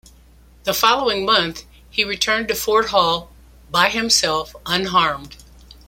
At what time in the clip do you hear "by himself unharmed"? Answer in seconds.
3.69-5.35